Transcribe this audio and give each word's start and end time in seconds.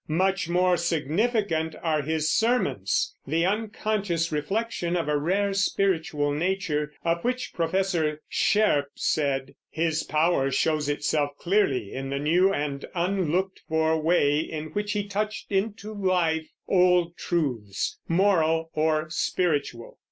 Much 0.07 0.49
more 0.49 0.77
significant 0.77 1.75
are 1.83 2.01
his 2.01 2.31
sermons, 2.31 3.15
the 3.27 3.45
unconscious 3.45 4.31
reflection 4.31 4.95
of 4.97 5.07
a 5.07 5.15
rare 5.15 5.53
spiritual 5.53 6.31
nature, 6.33 6.91
of 7.05 7.23
which 7.23 7.53
Professor 7.53 8.19
Shairp 8.27 8.85
said: 8.95 9.53
"His 9.69 10.01
power 10.01 10.49
shows 10.49 10.89
itself 10.89 11.29
clearly 11.37 11.93
in 11.93 12.09
the 12.09 12.17
new 12.17 12.51
and 12.51 12.83
unlooked 12.95 13.61
for 13.69 13.95
way 14.01 14.39
in 14.39 14.71
which 14.71 14.93
he 14.93 15.07
touched 15.07 15.51
into 15.51 15.93
life 15.93 16.49
old 16.67 17.15
truths, 17.15 17.99
moral 18.07 18.71
or 18.73 19.05
spiritual.... 19.11 19.99